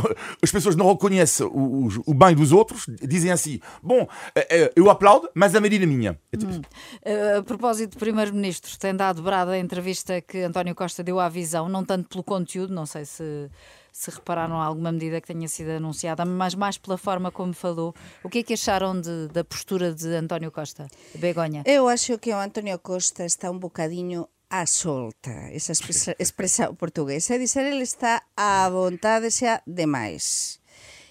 [0.42, 1.51] as pessoas não reconhecem o,
[1.88, 4.07] o, o bem dos outros, dizem assim: bom,
[4.75, 6.18] eu aplaudo, mas a medida é minha.
[6.33, 11.03] É tipo, Uh, a propósito do Primeiro-Ministro, tem dado brada a entrevista que António Costa
[11.03, 13.51] deu à visão, não tanto pelo conteúdo, não sei se,
[13.93, 17.93] se repararam alguma medida que tenha sido anunciada, mas mais pela forma como falou.
[18.23, 20.87] O que é que acharam de- da postura de António Costa?
[21.17, 21.65] Begonha.
[21.67, 27.35] Eu acho que o Antonio Costa está un bocadiño a solta, esa expresa, expresa portuguesa,
[27.35, 30.61] é dizer, ele está a vontade xa demais.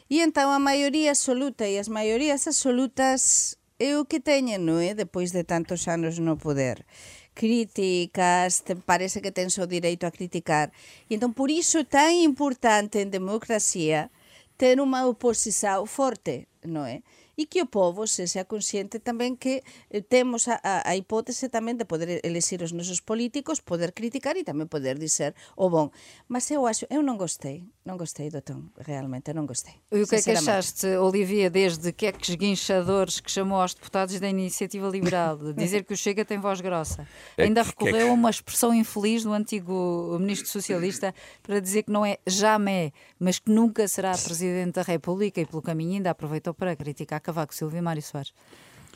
[0.09, 4.95] E entón a maioría absoluta e as maiorías absolutas é o que teñen, non é?
[4.95, 6.85] Depois de tantos anos no poder.
[7.33, 10.71] Críticas, parece que tens o direito a criticar.
[11.09, 14.13] E entón por iso é tan importante en democracia
[14.57, 17.01] ter unha oposición forte, non é?
[17.35, 21.49] E que o povo se sea consciente tamén que eh, temos a, a, a hipótese
[21.49, 25.89] tamén de poder elexir os nosos políticos, poder criticar e tamén poder dizer o bon.
[26.29, 29.73] Mas eu acho, eu non gostei, non gostei do tom, realmente non gostei.
[29.89, 34.29] E o que é que achaste, Olivia, desde queques guinchadores que chamou aos deputados da
[34.29, 37.09] Iniciativa Liberal, de dizer que o Chega tem voz grossa?
[37.33, 39.73] É Ainda que- recorreu a uma expressão infeliz do antigo
[40.21, 41.09] ministro socialista
[41.41, 45.61] para dizer que não é jamais, mas que nunca será Presidente da República e pelo
[45.65, 48.33] caminho ainda aproveitou para criticar Cavaco Silva e Mário Soares.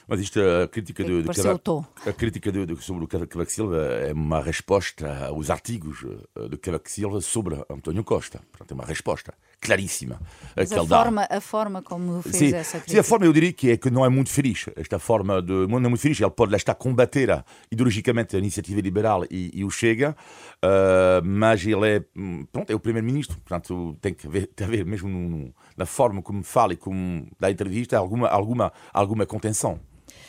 [0.09, 1.85] Mas isto, a crítica que de, de pareceu Cava- o tom?
[2.05, 6.89] a crítica sobre o Cava- Cavaco Silva é uma resposta aos artigos eh, de Cavaco
[6.89, 8.39] Silva sobre António Costa.
[8.51, 10.15] Portanto, é uma resposta claríssima.
[10.15, 11.03] a Mas a ele dá.
[11.03, 13.03] forma, a forma como fez Sim, essa sim, a crítica.
[13.03, 14.65] forma eu diria que é que não é muito feliz.
[14.75, 16.19] Esta forma de não é muito feliz.
[16.19, 20.15] Ele pode lá estar a combater ideologicamente a iniciativa liberal e, e o Chega,
[20.61, 23.37] ah, mas ele é, hum, pronto, é o primeiro-ministro.
[23.37, 26.77] Portanto, tem que haver, tem que haver mesmo no- no- na forma como fala e
[26.77, 29.79] como dá entrevista alguma, alguma, alguma contenção.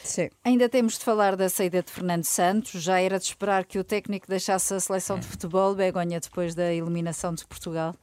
[0.02, 0.30] Sí.
[0.42, 2.82] Ainda temos de falar da saída de Fernando Santos.
[2.82, 6.72] Já era de esperar que o técnico deixasse a seleção de futebol, Begonha, depois da
[6.72, 7.94] eliminação de Portugal.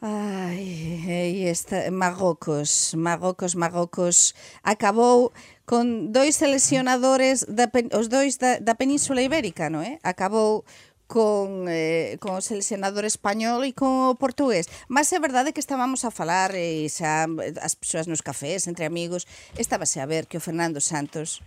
[0.00, 4.32] Ai, e esta, Marrocos, Marrocos, Marrocos
[4.62, 5.34] acabou
[5.66, 7.66] con dois seleccionadores da,
[7.98, 9.98] os dois da, da Península Ibérica, non é?
[10.06, 10.62] Acabou
[11.10, 14.70] con, eh, con o seleccionador español e con o portugués.
[14.86, 18.86] Mas é verdade que estábamos a falar e xa eh, as persoas nos cafés, entre
[18.86, 19.26] amigos,
[19.58, 21.42] estábase a ver que o Fernando Santos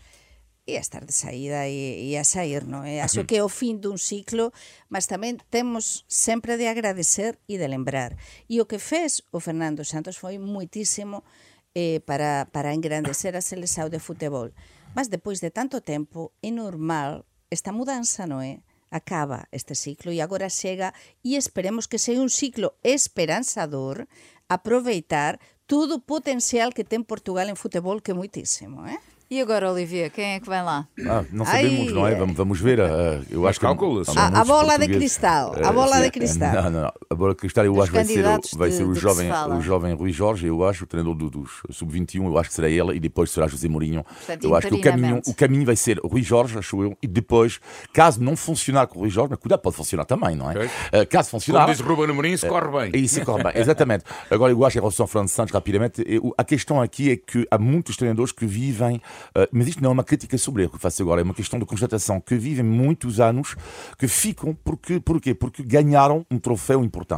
[0.65, 3.01] e a estar de saída e, e a sair, non é?
[3.01, 4.53] acho que é o fin dun ciclo,
[4.93, 8.13] mas tamén temos sempre de agradecer e de lembrar.
[8.45, 11.25] E o que fez o Fernando Santos foi muitísimo
[11.73, 14.53] eh, para, para engrandecer a selección de futebol.
[14.93, 18.61] Mas depois de tanto tempo, é normal esta mudanza, non é?
[18.91, 20.91] Acaba este ciclo e agora chega
[21.23, 24.05] e esperemos que seja un ciclo esperanzador
[24.51, 28.99] aproveitar todo o potencial que ten Portugal en futebol, que é moitísimo, eh?
[29.31, 30.85] E agora, Olivia, quem é que vem lá?
[31.07, 32.11] Ah, não Ai, sabemos, não é?
[32.11, 32.15] é.
[32.15, 32.81] Vamos, vamos ver.
[32.81, 34.11] ah, eu acho que calcula-se.
[34.19, 36.53] há A- bola de cristal, a ah, bola de cristal.
[36.53, 37.10] Não, não, não.
[37.21, 38.95] A bola de cristal eu Dos acho que vai ser, vai ser de o, que
[38.95, 42.49] se jovem, o jovem Rui Jorge, eu acho, o treinador do, dos Sub-21, eu acho
[42.49, 44.03] que será ele, e depois será José Mourinho.
[44.03, 47.05] Portanto, eu acho que o caminho, o caminho vai ser Rui Jorge, acho eu, e
[47.05, 47.59] depois,
[47.93, 50.55] caso não funcionar com o Rui Jorge, mas cuidado, pode funcionar também, não é?
[50.55, 50.69] Ok.
[50.93, 51.65] Ah, caso funcionar.
[51.65, 52.99] Como diz Ruben Amorim, se corre bem.
[52.99, 54.03] É isso, corre bem, exatamente.
[54.31, 57.45] Agora, eu acho, em relação ao Fernando Santos, rapidamente, eu- a questão aqui é que
[57.51, 58.99] há muitos treinadores que vivem,
[59.35, 61.59] eh, mas isto não é uma crítica sobre ele que faço agora, é uma questão
[61.59, 63.55] de constatação, que vivem muitos anos,
[63.99, 65.35] que ficam, porque, porquê?
[65.35, 67.10] Porque ganharam um troféu importante.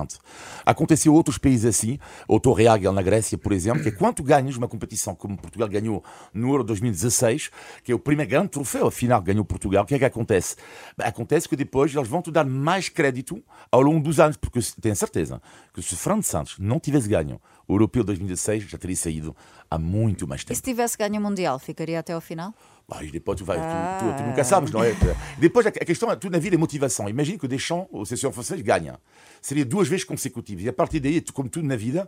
[0.65, 4.56] Aconteceu em outros países assim, o Torreagel na Grécia, por exemplo, que é quando ganhas
[4.58, 6.03] uma competição como Portugal ganhou
[6.34, 7.49] no Euro 2016,
[7.84, 10.56] que é o primeiro grande troféu, afinal ganhou Portugal, o que é que acontece?
[10.97, 14.95] Acontece que depois eles vão te dar mais crédito ao longo dos anos, porque tenho
[14.95, 15.41] certeza
[15.73, 19.36] que se Fernando Santos não tivesse ganho o Europeu 2016, já teria saído
[19.69, 20.56] há muito mais E tempo.
[20.56, 22.53] se tivesse ganho o Mundial, ficaria até ao final?
[23.01, 23.63] Mas depois tu, vai, tu,
[24.06, 24.95] tu- tu nunca sabes, não é?
[25.38, 27.08] Depois a a questão, é, tudo na vida é motivação.
[27.10, 28.99] Imagina que o Deschamps, o seleção francês, ganha.
[29.41, 30.63] Seria duas vezes consecutivas.
[30.63, 32.08] E a partir daí, tu, como tudo na vida,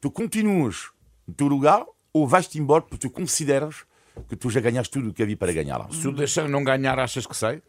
[0.00, 0.90] tu continuas
[1.26, 3.84] no teu lugar ou vais-te embora porque tu consideras
[4.28, 5.86] que tu já ganhaste tudo o que havia para ganhar.
[5.92, 7.62] Se o deixar não ganhar, achas que sai?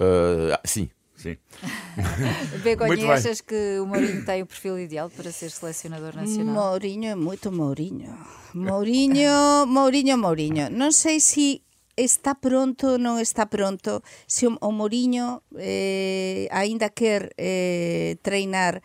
[0.00, 0.90] Uh, sim.
[1.22, 1.36] Sim.
[2.50, 3.10] Muito Begonha, bem.
[3.14, 6.54] achas que o Mourinho tem o perfil ideal para ser selecionador nacional?
[6.54, 8.10] Mourinho é moito Mourinho.
[8.54, 10.66] Mourinho, Mourinho, Mourinho.
[10.74, 11.62] Non sei se
[11.94, 18.82] está pronto ou non está pronto, se o, o Mourinho eh, aínda quer eh, treinar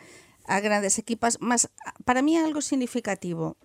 [0.47, 1.67] a grandes equipas, mas
[2.05, 3.57] para mí é algo significativo.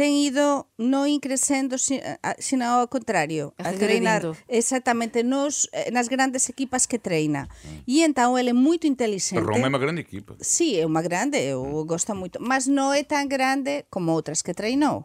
[0.00, 6.08] Ten ido non increcendo, si- a- sino ao contrario, a treinar exactamente nos, eh, nas
[6.08, 7.52] grandes equipas que treina.
[7.84, 9.44] E então ele é moito inteligente.
[9.44, 10.40] A Roma é uma grande equipa.
[10.40, 14.56] Sí, é unha grande, eu gosto moito, mas non é tan grande como outras que
[14.56, 15.04] treinou.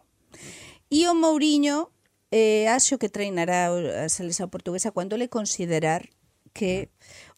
[0.88, 1.92] E o Mourinho,
[2.32, 3.68] eh, acho que treinará
[4.00, 6.08] a selección portuguesa cando le considerar
[6.58, 6.88] que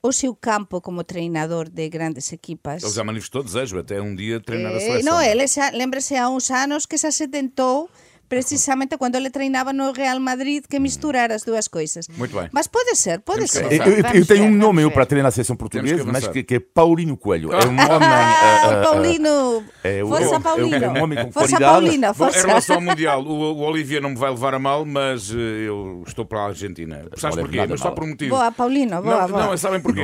[0.00, 4.38] o seu campo como treinador de grandes equipas Ele já manifestou desejo até um dia
[4.40, 5.14] treinar a Eh, seleção.
[5.16, 7.90] no, ele xa, lembre-se há uns anos que xa se tentou
[8.28, 12.06] precisamente quando ele treinaba no Real Madrid que misturar as dúas coisas.
[12.16, 12.48] Muito bem.
[12.52, 13.72] Mas pode ser, pode Temos ser.
[13.72, 16.28] Eu, eu- eu tenho ver, um nome eu para treinar a seleção portuguesa, que mas
[16.28, 17.52] que, que é Paulino Coelho.
[17.52, 18.08] É um homem.
[18.08, 19.64] Ah, ah, ah, Paulino!
[19.82, 20.84] é o- força, é o- Paulino!
[20.84, 21.72] é um homem com força, qualidade.
[21.72, 22.06] Paulino!
[22.06, 22.46] Bom, em Força!
[22.46, 25.34] relação ao Mundial, o, o Olivier não me vai levar a mal, mas eh,
[25.68, 27.04] eu estou para a Argentina.
[27.16, 27.66] Sabes porquê?
[27.66, 28.30] Mas só por um motivo.
[28.34, 29.46] Boa, Paulino, boa, não, boa.
[29.46, 30.02] não, sabem porquê?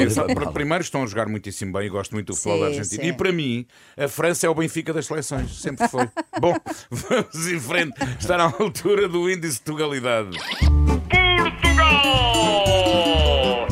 [0.53, 3.03] Primeiro estão a jogar muitíssimo bem e gosto muito do futebol da Argentina.
[3.03, 3.09] sim.
[3.09, 5.61] E para mim, a França é o Benfica das seleções.
[5.61, 6.09] Sempre foi.
[6.41, 6.55] Bom,
[6.91, 7.95] vamos em frente.
[8.19, 10.39] Está na altura do índice de tugalidade.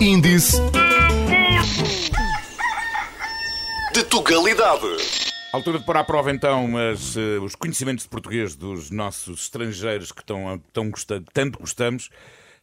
[0.00, 0.56] Índice
[3.94, 4.86] de Tugalidade.
[5.52, 10.10] Altura de pôr à prova então as, eh, os conhecimentos de português dos nossos estrangeiros
[10.10, 12.08] que tão, tão gosta- tanto gostamos.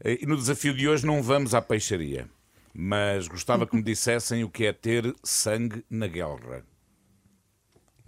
[0.03, 2.27] Eh, E no desafio de hoje não vamos à peixaria,
[2.73, 6.63] mas gostava que me dissessem o que é ter sangue na guerra.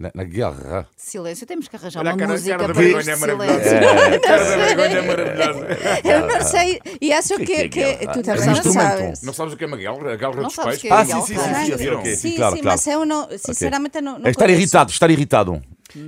[0.02, 0.88] Na, na guerra.
[0.96, 3.16] Silêncio, temos que arranjar Olha a uma cara, música cara da para vergonha este é
[3.16, 3.38] silêncio.
[3.38, 4.16] maravilhosa.
[4.16, 5.66] A cara da vergonha é maravilhosa.
[6.04, 7.68] Eu não sei, e acho Que que, que é que,
[8.06, 8.12] guerra?
[8.12, 9.22] tu É também um não sabes.
[9.22, 10.12] Não sabes o que é uma guerra?
[10.12, 10.80] A guerra dos pais?
[10.80, 11.20] que é Ah, guerra?
[11.22, 12.16] sim, sim, sim, sim.
[12.16, 12.64] Sim, claro, sim, claro.
[12.64, 15.62] mas eu não, sinceramente não, não É estar irritado, estar irritado.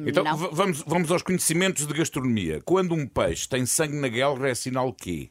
[0.06, 2.58] Então vamos, vamos aos conhecimentos de gastronomia.
[2.64, 5.28] Quando um peixe tem sangue na guelra, é sinal quê?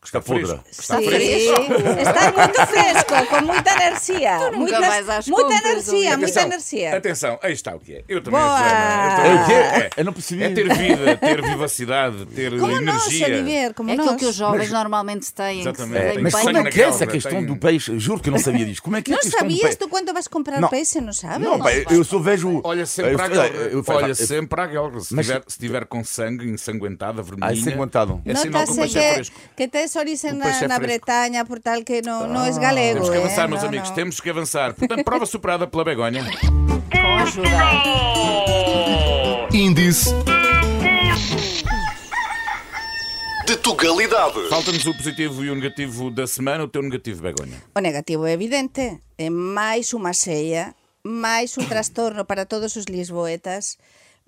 [0.00, 0.58] Que está podre.
[0.70, 1.60] Está fresco.
[2.00, 4.38] está muito fresco, com muita energia.
[4.38, 6.16] Tu nunca muita, vais às muita energia, Olivia.
[6.16, 6.96] muita Atenção, energia.
[6.96, 8.04] atenção, aí está o que é.
[8.08, 8.56] Eu também Boa!
[8.56, 9.52] sou, Ana, eu É também o quê?
[9.52, 10.42] É, Eu não percebi.
[10.42, 13.26] é ter vida, ter vivacidade, ter Como nós, energia.
[13.26, 14.16] Olivier, como É aquilo nós.
[14.20, 15.60] que os jovens normalmente têm.
[15.60, 16.02] Exatamente.
[16.02, 17.98] É, mas como é que é essa questão tem- do peixe?
[17.98, 18.82] Juro que eu não sabia disso.
[18.82, 19.76] Como é que é Não questão do sabias peixe?
[19.76, 20.68] tu quando vais comprar Não.
[20.70, 21.46] peixe, não sabes?
[21.46, 22.62] Não, pá, eu só vejo.
[22.64, 25.00] Olha sempre eu- para a eu- Olha eu- sempre para a guelra.
[25.00, 27.60] Se Mas- tiver, se tiver com sangue ensanguentada, vermelhinha.
[27.60, 28.22] ensanguentado.
[28.24, 29.36] É sinal que o peixe é fresco.
[29.54, 30.78] que tens origem O na, é na.
[30.78, 33.00] Bretanha, por tal que não, não és galego.
[33.00, 33.20] Temos que eh?
[33.24, 33.94] avançar, meus Não, amigos, não.
[33.94, 34.74] temos que avançar.
[34.74, 36.24] Portanto, prova superada pela Begonha.
[36.90, 37.48] Com ajuda.
[39.52, 40.10] Índice
[43.46, 44.48] de Tugalidade.
[44.48, 46.62] Falta-nos o positivo e o negativo da semana.
[46.64, 47.60] O teu negativo, Begonha.
[47.74, 49.00] O negativo é evidente.
[49.18, 53.76] É máis unha seia, máis un trastorno para todos os lisboetas,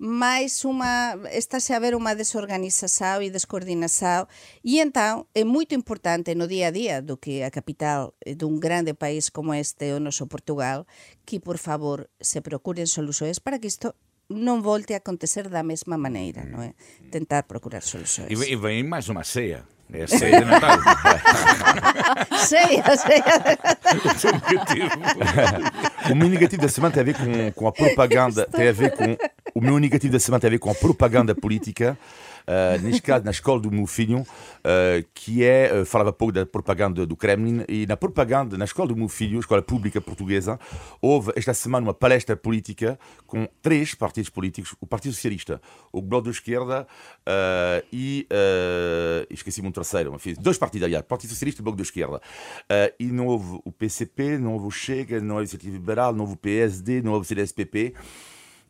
[0.01, 4.25] máis unha, estáse a ver unha desorganización e descoordinación
[4.65, 8.97] e entón é moito importante no día a día do que a capital dun grande
[8.97, 10.89] país como este o noso Portugal
[11.23, 13.95] que por favor se procuren solucións para que isto
[14.31, 16.49] non volte a acontecer da mesma maneira, mm.
[16.49, 16.71] non é?
[17.11, 18.31] Tentar procurar solucións.
[18.31, 19.67] E, e ven máis unha cea.
[19.93, 20.79] É a ceia de Natal.
[24.19, 24.89] Teu negativo.
[26.11, 28.45] O meu negativo da semana tem a ver com, com a propaganda.
[28.45, 29.15] Tem a ver com.
[29.53, 31.97] O meu negativo da semana tem a ver com a propaganda política.
[32.43, 36.45] Uh, neste caso, na escola do meu filho, uh, que é, uh, falava pouco da
[36.45, 40.59] propaganda do Kremlin, e na propaganda, na escola do meu filho, escola pública portuguesa,
[41.01, 46.25] houve esta semana uma palestra política com três partidos políticos: o Partido Socialista, o Bloco
[46.25, 46.87] de Esquerda
[47.27, 48.27] uh, e.
[49.29, 52.21] Esqueci-me um terceiro, fiz dois partidos, aliás, Partido Socialista e Bloco de Esquerda.
[52.99, 56.21] E não houve o PCP, não houve o Chega, não houve a Iniciativa Liberal, não
[56.21, 57.93] houve o PSD, não houve o CDSPP.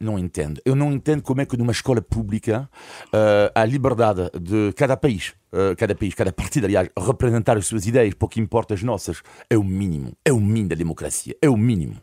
[0.03, 0.59] Não entendo.
[0.65, 2.69] Eu não entendo como é que numa escola pública
[3.07, 8.13] uh, liberdade de cada país, uh, cada país, cada partido, aliás, representar as suas ideias,
[8.13, 9.23] pouco importa as nossas.
[9.49, 10.11] É o mínimo.
[10.25, 11.37] É o mínimo da democracia.
[11.41, 11.95] É o mínimo.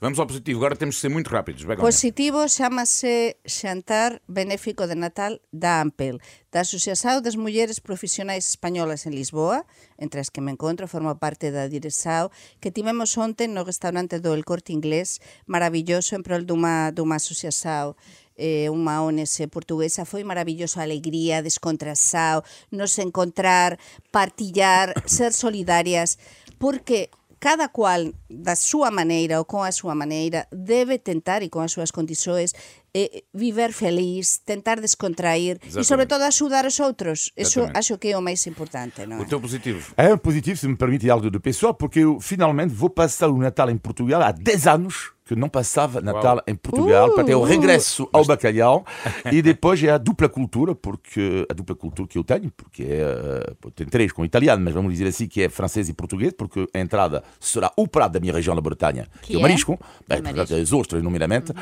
[0.00, 0.58] Vamos ao positivo.
[0.60, 1.64] Agora temos que ser muito rápidos.
[1.64, 1.84] Begonha.
[1.84, 6.20] Positivo chamase Xantar Benéfico de Natal da AMPEL,
[6.52, 9.64] da Asociación das Mulleres Profesionais Españolas en Lisboa,
[9.98, 14.32] entre as que me encontro, forma parte da Diresao, que tivemos onte no restaurante do
[14.32, 17.96] El Corte Inglés, maravilloso en prol dunha, dunha asociación
[18.36, 23.80] eh, unha ONS portuguesa foi maravilloso a alegría, descontrasao, nos encontrar,
[24.12, 26.20] partillar, ser solidarias,
[26.60, 27.08] porque
[27.38, 31.72] cada cual da súa maneira ou con a súa maneira debe tentar e con as
[31.72, 32.56] súas condições
[32.96, 36.08] eh, viver feliz, tentar descontrair e sobre Exatamente.
[36.08, 37.32] todo axudar os outros.
[37.36, 37.78] Eso Exatamente.
[37.78, 39.20] acho que é o máis importante, non?
[39.20, 39.92] O teu positivo.
[39.96, 43.36] É um positivo, se me permite algo de pessoal, porque eu finalmente vou passar o
[43.36, 47.42] Natal em Portugal há 10 anos que não passava Natal em Portugal, para ter o
[47.42, 48.86] regresso ao bacalhau
[49.32, 53.00] e depois é a dupla cultura, porque a dupla cultura que eu tenho, porque é,
[53.00, 56.68] eh, tem três com italiano, mas vamos dizer assim que é francês e português, porque
[56.72, 59.42] a entrada será o prato da minha região da Bretanha, que, Que é o é?
[59.42, 60.54] marisco, bem, marisco.
[60.54, 61.52] as ostras, nomeadamente,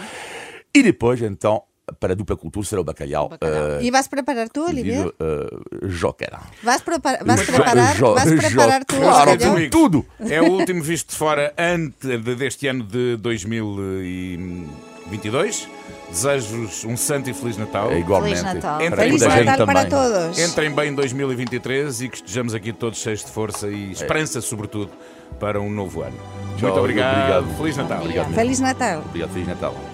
[0.74, 1.62] e depois então
[2.00, 3.28] para a dupla cultura será o bacalhau.
[3.28, 3.66] bacalhau.
[3.80, 4.96] eh, E vas preparar tú, Olivier?
[4.98, 6.32] devido, eh, Joker.
[6.62, 9.70] Vas, prepara vas Jo- preparar, jo- vas jo- preparar o claro, bacalhau?
[9.70, 10.06] tudo.
[10.20, 15.68] É o último visto de fora antes de- deste ano de 2022.
[16.10, 17.90] Desejo-vos um santo e feliz Natal.
[17.90, 18.36] É igualmente.
[18.38, 18.78] Feliz Natal.
[18.78, 20.38] Para Feliz gente Natal para todos.
[20.38, 24.90] Entrem bem em 2023 e que estejamos aqui todos cheios de força e esperança, sobretudo,
[25.40, 26.16] para um novo ano.
[26.56, 27.38] Tchau, Muito obrigado.
[27.44, 27.56] obrigado.
[27.58, 28.00] Feliz Natal.
[28.02, 28.34] Obrigado.
[28.34, 29.02] Feliz Natal.
[29.06, 29.93] Obrigado, Feliz Natal.